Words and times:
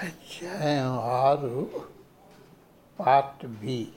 అధ్యాయం 0.00 0.98
ఆరు 0.98 1.70
part 3.00 3.46
B. 3.46 3.92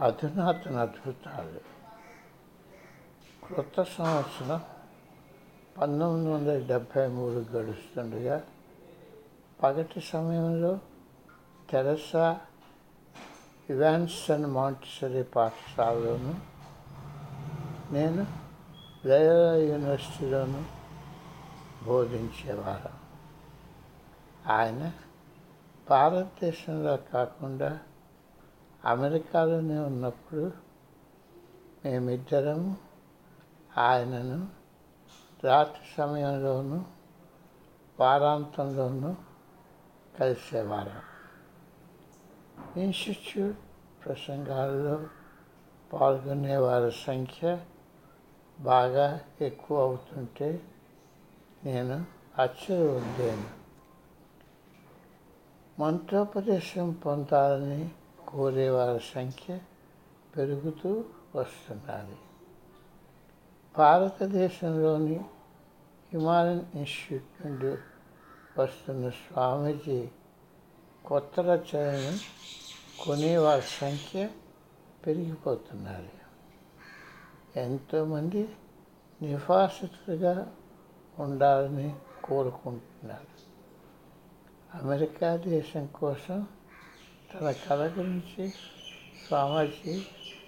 అధునాతన 0.00 0.76
అద్భుతాలు. 0.76 1.60
క్రొత్త 3.46 3.82
సంవత్సరం 3.82 4.60
పంతొమ్మిది 5.80 6.32
వందల 6.32 6.66
డెబ్భై 6.66 7.06
మూడు 7.06 7.34
గడుస్తుండగా 7.34 8.42
పగటి 9.62 10.00
సమయంలో 10.00 10.78
తెరసా 11.70 12.40
ఇవాన్సన్ 13.70 14.46
మాంటిసరీ 14.46 15.22
పాఠశాలలోను 15.22 16.34
నేను 17.92 18.26
లయోలా 19.06 19.56
యూనివర్సిటీలోను 19.56 20.64
బోధించేవారు. 21.84 22.93
ఆయన 24.50 24.92
భారతదేశంలో 25.90 26.96
కాకుండా 26.96 27.80
అమెరికాలోనే 28.84 29.78
ఉన్నప్పుడు 29.78 30.52
మేమిద్దరము 31.84 32.76
ఆయనను 33.78 34.48
రాత్రి 35.44 35.82
సమయంలోనూ 35.98 36.82
వారాంతంలోనూ 38.00 39.14
కలిసేవారం 40.20 41.00
ఇన్స్టిట్యూట్ 42.80 43.56
ప్రసంగాల్లో 44.04 45.06
పాల్గొనే 45.92 46.56
వారి 46.56 46.92
సంఖ్య 46.92 47.60
బాగా 48.60 49.20
ఎక్కువ 49.40 49.80
అవుతుంటే 49.80 50.62
నేను 51.64 52.04
ఆశ్చర్యపోయాను. 52.38 53.63
మంత్రోపదేశం 55.78 56.92
పొందాలని 56.92 57.90
కోరే 58.28 58.70
వారి 58.70 59.00
సంఖ్య 59.14 59.58
పెరుగుతూ 60.36 61.04
వస్తున్నది. 61.34 62.16
భారతదేశంలోని 63.78 65.24
హిమాలయన్ 66.12 66.62
ఇన్స్టిట్యూట్ 66.74 67.46
నుండి 67.46 67.76
వస్తున్న 68.62 69.10
స్వామీజీ 69.10 70.08
కొత్త 71.06 71.40
రచనను 71.40 72.18
కొనేవారి 73.04 73.62
సంఖ్య 73.62 74.30
పెరిగిపోతున్నారు 75.06 76.24
ఎంతోమంది 77.58 78.48
నివాసితులుగా 79.22 80.52
ఉండాలని 81.18 81.96
కోరుకుంటున్నారు. 82.24 83.53
అమెరికా 84.74 85.28
దేశం 85.36 85.84
కోసం 85.86 86.38
తన 87.32 87.50
కళ 87.64 87.82
గురించి 87.88 88.44
స్వామీజీ 89.24 89.94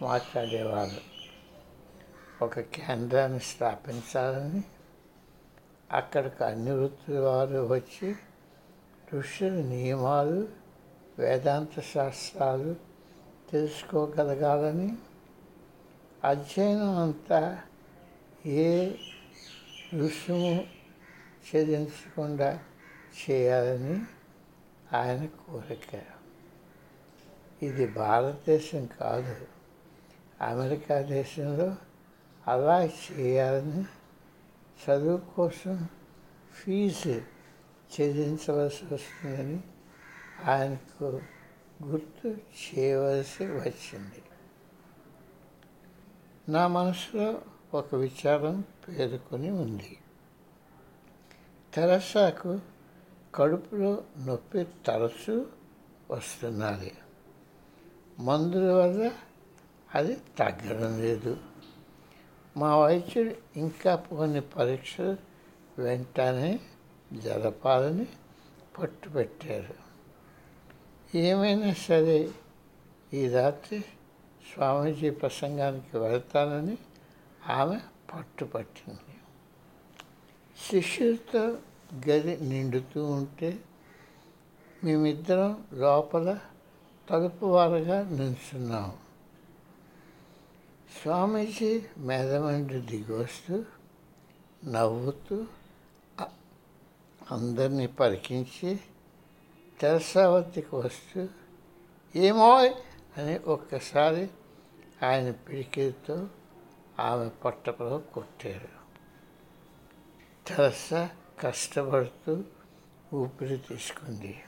మాట్లాడేవారు 0.03 1.01
ఒక 2.43 2.61
కేంద్రాన్ని 2.61 3.41
స్థాపించాలని 3.41 4.63
అక్కడికి 5.93 6.45
అన్ని 6.45 6.73
వృత్తుల 6.73 7.19
వారు 7.19 7.61
వచ్చి 7.67 8.09
ఋషుల 9.15 9.57
నియమాలు 9.65 10.41
వేదాంత 11.19 11.81
శాస్త్రాలు 11.93 12.73
తెలుసుకోగలగాలని 13.51 14.91
అధ్యయనం 16.25 16.93
అంతా 16.97 17.41
ఏ 18.61 18.69
ఋషుము 19.95 20.53
చెల్లించకుండా 21.47 22.51
చేయాలని 23.19 23.97
ఆయన 24.95 25.27
కోరిక. 25.27 26.03
ఇది 27.63 27.87
భారతదేశం 27.87 28.89
కాదు. 29.01 29.47
అమెరికా 30.43 31.01
దేశంలో 31.01 31.77
అలా 32.47 32.85
చేయాలని 32.85 33.85
చదువు 34.85 35.17
కోసం 35.17 35.89
ఫీజు 36.53 37.23
చెల్లించవలసి 38.01 38.95
వస్తుందని 38.95 39.63
ఆయనకు 40.45 41.21
గుర్తు 41.85 42.29
చేయవలసి 42.29 43.45
వచ్చింది. 43.45 44.23
నా 46.49 46.69
మనసులో 46.69 47.43
ఒక 47.75 47.95
విచారం 47.95 48.61
పేర్కొని 48.61 49.51
ఉంది. 49.51 49.99
తెరసాకు 51.75 52.61
కడుపులో 53.37 54.05
నొప్పి 54.19 54.67
తరచూ 54.87 55.47
వస్తున్నది. 56.11 56.93
మందుల 58.19 58.73
వల్ల 58.73 59.11
అది 59.95 60.17
తగ్గడం 60.39 61.01
లేదు. 61.01 61.37
మా 62.57 62.77
వైద్యుడు 62.79 63.59
ఇంకా 63.59 63.95
కొన్ని 63.95 64.41
పరీక్షలు 64.41 65.17
వెంటనే 65.81 66.61
జరపాలని 67.13 68.07
పట్టుపెట్టారు 68.79 69.75
ఏమైనా 71.17 71.73
సరే 71.73 72.31
ఈ 73.13 73.29
రాత్రి 73.29 73.81
స్వామీజీ 74.53 75.11
ప్రసంగానికి 75.11 75.99
వెళ్తానని 75.99 76.79
ఆమె 77.51 77.81
పట్టుపట్టింది 78.15 79.17
శిష్యులతో 80.71 81.59
గది 81.95 82.37
నిండుతూ 82.37 83.05
ఉంటే 83.05 83.59
మేమిద్దరం 84.85 85.65
లోపల 85.73 86.39
తలుపు 87.11 87.47
వారగా 87.47 88.09
నిల్చున్నాం. 88.09 88.97
స్వామీజీ 91.03 91.83
మేధమండి 91.99 92.81
దిగొస్తూ 92.81 93.65
నవ్వుతూ 94.65 95.47
అందరినీ 97.31 97.87
పరికించి 97.87 98.81
తెరసావతికి 99.81 100.77
వస్తూ 100.77 101.29
ఏమో 102.17 102.59
అని 103.17 103.39
ఒక్కసారి 103.39 104.31
ఆయన 105.07 105.31
పిడికితో 105.31 106.29
ఆమె 107.01 107.29
పట్టపలో 107.29 107.99
కొట్టారు. 107.99 108.69
తెరసా 110.47 111.11
కష్టపడుతూ 111.41 112.45
ఊపిరి 113.15 113.57
తీసుకుంది. 113.57 114.45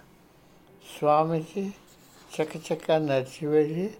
స్వామీజీ 0.98 1.72
చకచక 2.36 2.92
నడిచి 2.92 3.46
వెళ్ళి 3.46 3.94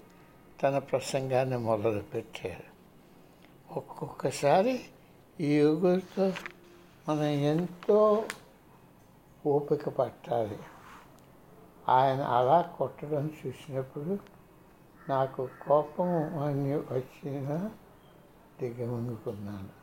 తన 0.62 0.78
ప్రసంగాన్ని 0.78 1.58
మొదలుపెట్టారు. 1.58 2.68
ఒక్కొక్కసారి 3.76 4.84
ఈ 5.40 5.58
యోగులతో 5.58 6.32
మనం 7.08 7.22
ఎంతో 7.22 8.28
ఓపిక 9.46 9.88
పట్టాలి. 9.88 10.58
ఆయన 11.88 12.22
అలా 12.22 12.60
కొట్టడం 12.62 13.30
చూసినప్పుడు 13.46 14.18
నాకు 15.08 15.48
కోపం 15.62 16.38
అని 16.42 16.74
వచ్చిన 16.74 17.70
దిగమనుకున్నాను 18.60 19.77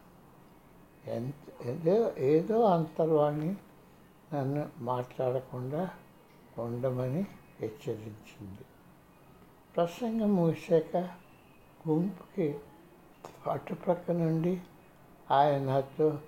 ఏదో 1.07 2.13
ఏదో 2.17 2.61
అంతర్వాణి 2.61 3.55
నన్ను 4.33 4.69
మాట్లాడకుండా 4.77 5.89
ఉండమని 6.59 7.27
హెచ్చరించింది. 7.59 8.65
ప్రసంగం 9.75 10.35
ముగిశాక 10.35 10.97
గుంపుకి 11.87 12.55
అటుపక్క 13.51 14.11
నుండి 14.11 14.61
ఆయన 15.31 15.61
నాతో 15.63 16.19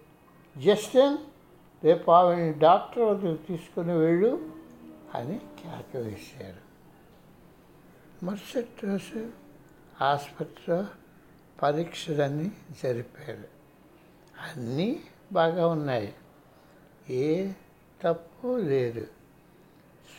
జస్టిన్ 0.58 1.18
రేపు 1.84 2.12
ఆవిడని 2.12 2.54
డాక్టర్ 2.54 3.04
వద్దకు 3.04 3.48
తీసుకుని 3.48 3.98
వెళ్ళు 3.98 4.52
అని 5.16 5.40
కేక 5.40 5.98
వేశారు. 5.98 6.68
మరుసటి 8.26 8.86
రోజు 8.86 9.30
ఆసుపత్రిలో 10.02 10.86
పరీక్షలన్నీ 11.62 12.52
జరిపారు. 12.84 13.57
అన్నీ 14.42 15.04
బాగా 15.34 15.68
ఉన్నాయి. 15.68 16.14
ఏ 17.10 17.52
తప్పు 18.02 18.58
లేదు. 18.58 19.08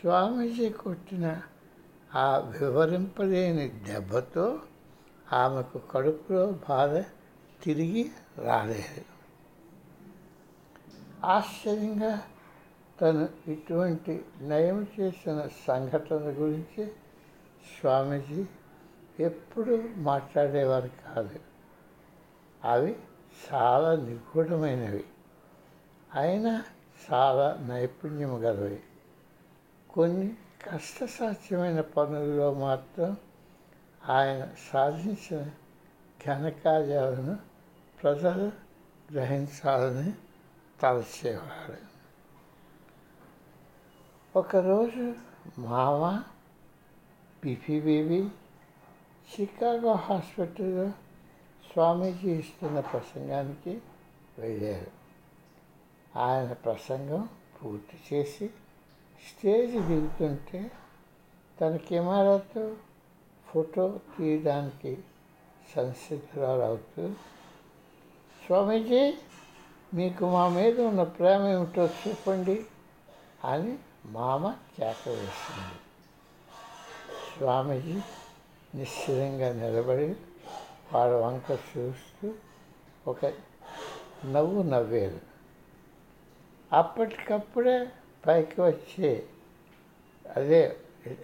స్వామీజీ 0.01 0.71
కొట్టిన 0.71 1.43
ఆ 2.15 2.39
వివరింపలేని 2.39 3.69
దెబ్బతో 3.69 4.61
ఆమెకు 5.33 5.79
కడుపులో 5.79 6.59
బాధ 6.69 7.05
తిరిగి 7.63 8.11
రాలేదు. 8.39 9.05
ఆశ్చర్యంగా 11.25 12.23
తను 13.01 13.29
ఇటువంటి 13.51 14.25
నయం 14.41 14.87
చేసిన 15.01 15.49
సంఘటన 15.67 16.17
గురించి 16.17 16.87
స్వామీజీ 17.81 18.47
ఎప్పుడూ 19.21 19.83
మాట్లాడేవారు 19.97 20.91
కాదు. 21.07 21.41
అవి 22.65 22.97
చాలా 23.47 23.97
నిగూఢమైనవి. 23.97 25.05
అయినా 26.15 26.65
చాలా 27.13 27.59
నైపుణ్యం 27.67 28.45
గలవి. 28.45 28.81
కొన్ని 29.91 30.37
కష్టసాధ్యమైన 30.73 31.81
పనుల్లో 31.81 32.55
మాత్రం 32.55 33.17
ఆయన 34.09 34.49
సాధించిన 34.73 35.51
ఘనకార్యాలను 36.27 37.39
ప్రజలు 38.03 38.53
గ్రహించాలని 39.13 40.13
తలచేవాడు 40.83 41.89
ఒకరోజు 44.39 45.15
మామ 45.59 46.23
బీపీబీబీ 47.45 48.29
చికాగో 49.35 49.93
హాస్పిటల్లో 49.93 50.93
స్వామీజీ 51.73 52.31
ఇస్తున్న 52.31 52.81
ప్రసంగానికి 52.81 53.81
వెళ్ళారు. 54.39 54.87
ఆయన 56.19 56.53
ప్రసంగం 56.53 57.29
పూర్తి 57.59 58.17
చేసి 58.17 58.51
స్టేజ్ 59.29 59.77
దిగుతుంటే 59.87 60.71
తన 61.61 61.77
కెమెరాతో 61.77 62.77
ఫోటో 63.49 64.01
తీయడానికి 64.19 64.99
సంసిద్ధురాలవుతూ 65.77 67.09
స్వామీజీ 68.47 69.19
మీకు 69.95 70.25
మా 70.33 70.49
మీద 70.49 70.81
ఉన్న 70.81 71.03
ప్రేమ 71.03 71.43
ఏమిటో 71.43 71.87
చూపండి 71.87 72.65
అని 73.45 73.79
మామ 74.07 74.51
కేక 74.79 75.09
వేసింది. 75.09 75.79
స్వామీజీ 77.39 78.01
నిశ్చలంగా 78.75 79.53
నిలబడి 79.53 80.17
వాడి 80.93 81.15
వంక 81.15 81.51
చూస్తూ 81.51 82.35
ఒక 83.07 83.25
నవ్వు 84.25 84.63
నవ్వారు. 84.63 85.21
అప్పటికప్పుడే 86.73 87.91
పైకి 88.27 88.61
వచ్చే 88.61 89.29
అదే 90.37 90.77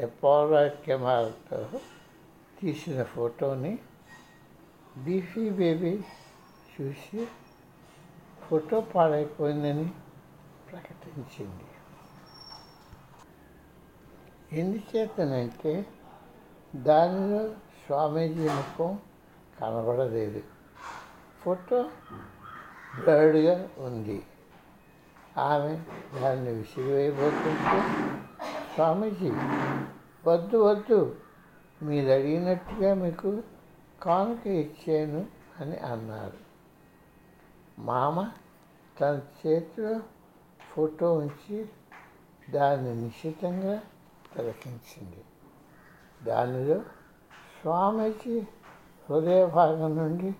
పోలరాయిడ్ 0.04 0.74
కెమెరాతో 0.74 1.80
తీసిన 2.60 3.02
ఫోటోని 3.02 3.78
బీఫీ 4.96 5.50
బేబీ 5.50 6.00
చూసి 6.80 7.26
ఫోటో 8.48 8.80
పాడైపోయిందని 8.80 9.88
ప్రకటించింది. 10.70 11.64
ఎందుచేతనంటే 14.60 15.86
దానిలో 16.76 17.48
స్వామీజీ 17.86 18.48
ముఖం 18.48 18.98
కనబడలేదు. 19.60 20.42
ఫోటో 21.42 21.82
బ్లర్డ్గా 23.00 23.68
ఉంది. 23.78 24.26
ఆమె 25.38 25.84
దాన్ని 26.20 26.52
విసిరివేయబోతుంటే 26.52 27.82
స్వామీజీ 28.74 29.30
వద్దు 30.30 30.56
వద్దు. 30.56 31.16
మీరు 31.82 32.10
అడిగినట్టుగా 32.10 32.94
మీకు 32.94 33.42
కానుక 34.02 34.46
ఇచ్చాను 34.46 35.26
అని 35.60 35.76
అన్నారు. 35.76 36.44
మామ 37.78 38.30
తన 39.00 39.20
చేతిలో 39.46 40.00
ఫోటో 40.74 41.14
ఉంచి 41.14 41.68
దాన్ని 42.50 42.94
నిశ్చితంగా 42.94 43.80
తిలకించింది. 44.36 45.24
దానిలో 46.22 46.78
స్వామీజీ 47.62 48.46
హృదయ 49.10 49.46
భాగం 49.46 49.96
నుండి 49.96 50.34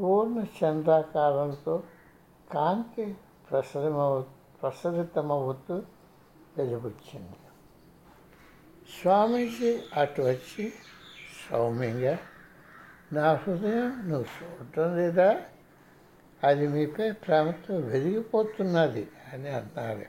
పూర్ణ 0.00 0.44
చంద్రాకారంతో 0.64 1.82
కాంతి 2.52 3.16
ప్రసరమవు 3.50 4.26
ప్రసరితమవుతూ 4.62 5.82
వెలుగుచ్చింది 6.58 7.36
స్వామీజీ 9.02 9.82
అటు 9.96 10.22
వచ్చి 10.22 10.72
సౌమ్యంగా 11.50 12.18
నా 13.12 13.34
హృదయం 13.34 14.08
నువ్వు 14.08 14.44
చూడటం 14.44 14.96
లేదా? 14.96 15.40
అది 16.44 16.68
మీపై 16.68 17.12
ప్రేమతో 17.12 17.76
వెలిగిపోతున్నది 17.76 19.08
అని 19.32 19.48
అన్నారు. 19.48 20.06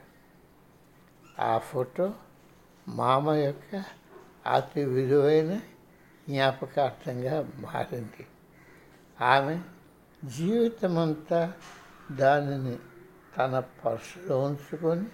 ఆ 1.40 1.58
ఫోటో 1.58 2.14
మామ 2.88 3.30
యొక్క 3.30 3.84
అతి 4.52 4.84
విలువైన 4.84 5.60
జ్ఞాపకార్థంగా 6.28 7.52
మారింది. 7.58 8.26
ఆమె 9.20 9.60
జీవితమంతా 10.24 11.52
దానిని 12.12 12.78
తన 13.38 13.62
పర్సులో 13.84 14.40
ఉంచుకొని 14.40 15.06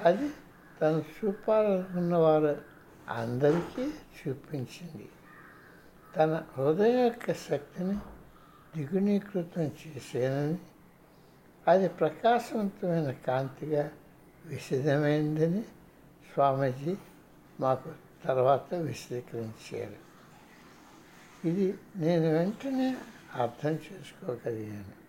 అది 0.00 0.30
తను 0.80 1.04
చూపాలనుకున్న 1.08 2.16
వారు 2.16 2.62
అందరికీ 3.08 3.82
చూపించింది. 3.84 5.08
తన 6.16 6.42
హృదయ 6.58 7.02
యొక్క 7.02 7.32
శక్తిని 7.32 7.94
ద్విగుణీకృతం 8.74 9.62
చేసేనని 9.62 10.58
అది 11.68 11.88
ప్రకాశవంతమైన 11.88 13.10
కాంతిగా 13.10 13.90
విశదమైందని 14.46 15.62
స్వామీజీ 16.32 16.96
మాకు 17.60 17.92
తర్వాత 18.24 18.74
విశదీకరించారు. 18.74 20.03
ఇది 21.44 21.78
నేను 21.96 22.32
వెంటనే 22.32 22.96
అర్థం 23.34 23.70
చేసుకోగలిగాను. 23.70 25.04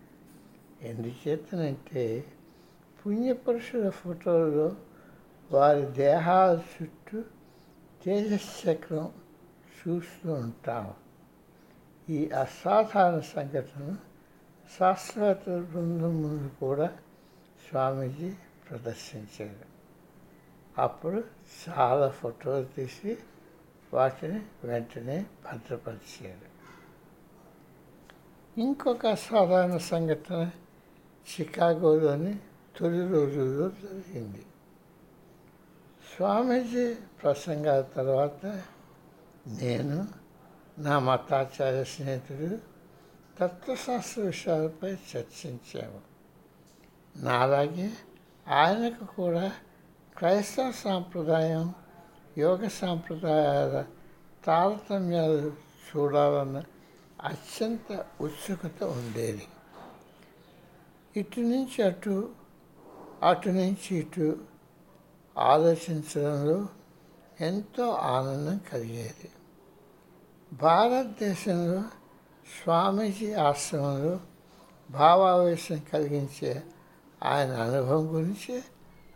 ఎందుచేతనంటే 0.82 2.24
పుణ్యపురుషుల 3.06 3.88
ఫోటోల్లో 3.88 4.76
వారి 5.52 5.82
దేహాల 5.82 6.60
చుట్టూ 6.82 7.22
తేజశ్చక్రం 8.04 9.12
చూస్తూ 9.64 10.32
ఉంటాం. 10.32 10.94
ఈ 12.08 12.28
అసాధారణ 12.28 13.18
సంఘటన 13.20 13.96
శాస్త్రవేత్తల 14.78 15.60
బృందం 15.60 16.22
ముందు 16.22 16.50
కూడా 16.60 16.96
స్వామీజీ 17.70 18.34
ప్రదర్శించారు. 18.70 19.76
అప్పుడు 20.80 21.24
చాలా 21.68 22.08
ఫోటోలు 22.08 22.64
తీసి 22.64 23.18
వాటిని 23.92 24.46
వెంటనే 24.64 25.26
భద్రపరిచారు 25.44 26.56
ఇంకొక 28.60 29.14
సాధారణ 29.14 29.76
సంఘటన 29.76 30.50
చికాగోలోని 31.26 32.38
తొలి 32.80 33.08
రోజుల్లో 33.08 33.68
జరిగింది. 33.68 34.46
స్వామీజీ 36.16 36.94
ప్రసంగాల 36.94 37.80
తర్వాత 37.80 38.46
నేను 39.46 40.08
నా 40.78 40.98
మతాచార్య 40.98 41.84
స్నేహితుడు 41.84 42.58
తత్వశాస్త్ర 43.38 44.22
విషయాలపై 44.22 44.92
చర్చించాము. 44.92 46.00
నాలాగే 47.16 47.90
ఆయనకు 48.48 49.04
కూడా 49.04 49.52
క్రైస్తవ 50.16 50.70
సాంప్రదాయం 50.70 51.74
యోగ 52.38 52.68
సాంప్రదాయాల 52.68 53.84
తారతమ్యాలు 54.44 55.52
చూడాలన్న 55.96 56.62
అత్యంత 57.24 58.06
ఉత్సుకత 58.20 58.84
ఉండేది. 58.84 59.46
ఇటు 61.16 61.40
నుంచి 61.40 61.82
అటు 61.82 62.30
అటు 63.22 63.48
నుంచి 63.48 63.96
ఇటు 63.96 64.38
ఆలోచించడంలో 65.38 66.66
ఎంతో 67.40 67.90
ఆనందం 67.90 68.60
కలిగేది. 68.72 69.28
భారతదేశంలో 70.52 71.80
స్వామీజీ 72.62 73.32
ఆశ్రమంలో 73.32 74.20
భావావేశం 74.90 75.80
కలిగించే 75.92 76.62
ఆయన 77.22 77.50
అనుభవం 77.50 78.14
గురించి 78.14 78.62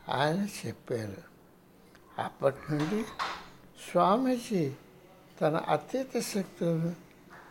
ఆయన 0.08 0.46
చెప్పారు. 0.66 1.29
అప్పటి 2.18 2.56
నుండి 2.70 3.04
స్వామీజీ 3.90 4.74
తన 5.40 5.56
అతీత 5.56 6.20
శక్తులను 6.20 6.94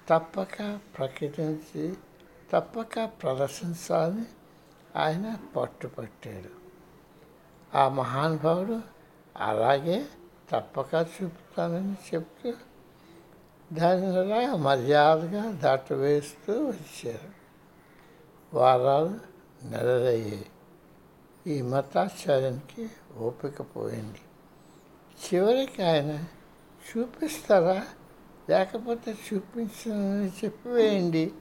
తప్పక 0.10 0.80
ప్రకటించి 0.98 1.94
తప్పక 2.54 3.06
ప్రదర్శించాలని 3.06 4.26
ఆయన 4.96 5.38
పట్టుపట్టాడు. 5.56 6.50
ఆ 7.78 7.90
మహానుభావుడు 7.90 8.82
అలాగే 9.38 10.06
తప్పక 10.50 10.94
చూపుతానని 10.94 11.94
చెప్తూ 11.94 12.54
దానిలా 13.74 14.56
మర్యాదగా 14.56 15.52
దాటవేస్తూ 15.52 16.66
వచ్చారు. 16.66 17.30
వారాలు 18.56 19.20
నెలలయ్యాయి. 19.64 20.46
ఈ 21.48 21.62
మతాచార్యానికి 21.62 22.90
ఓపిక 23.18 23.62
పోయింది. 23.62 24.22
చివరికి 25.26 25.84
ఆయన 25.84 26.24
చూపిస్తారా? 26.90 27.88
లేకపోతే 28.50 29.16
చూపించని 29.34 30.46
చెప్పివేయండి 30.46 31.32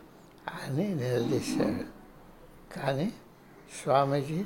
అని 0.64 0.94
నిలదీశాడు. 0.94 1.84
కానీ 2.74 3.12
స్వామీజీ 3.82 4.44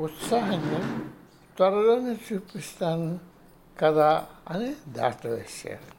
ఉత్సాహంగా 0.00 1.10
త్వరలోనే 1.56 2.16
చూపిస్తాను 2.32 3.18
కదా 3.80 4.26
అని 4.50 4.76
దాటవేశాడు. 4.88 5.97